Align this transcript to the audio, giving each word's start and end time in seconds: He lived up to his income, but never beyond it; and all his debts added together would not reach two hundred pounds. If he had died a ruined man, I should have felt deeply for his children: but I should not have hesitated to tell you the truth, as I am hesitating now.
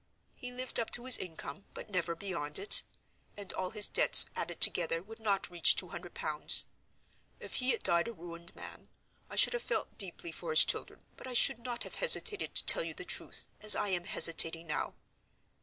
He 0.33 0.51
lived 0.51 0.79
up 0.79 0.89
to 0.93 1.05
his 1.05 1.15
income, 1.19 1.65
but 1.75 1.87
never 1.91 2.15
beyond 2.15 2.57
it; 2.57 2.81
and 3.37 3.53
all 3.53 3.69
his 3.69 3.87
debts 3.87 4.25
added 4.35 4.59
together 4.59 5.03
would 5.03 5.19
not 5.19 5.51
reach 5.51 5.75
two 5.75 5.89
hundred 5.89 6.15
pounds. 6.15 6.65
If 7.39 7.57
he 7.61 7.69
had 7.69 7.83
died 7.83 8.07
a 8.07 8.13
ruined 8.13 8.55
man, 8.55 8.89
I 9.29 9.35
should 9.35 9.53
have 9.53 9.61
felt 9.61 9.99
deeply 9.99 10.31
for 10.31 10.49
his 10.49 10.65
children: 10.65 11.03
but 11.17 11.27
I 11.27 11.33
should 11.33 11.59
not 11.59 11.83
have 11.83 11.93
hesitated 11.93 12.55
to 12.55 12.65
tell 12.65 12.81
you 12.83 12.95
the 12.95 13.05
truth, 13.05 13.47
as 13.61 13.75
I 13.75 13.89
am 13.89 14.05
hesitating 14.05 14.65
now. 14.65 14.95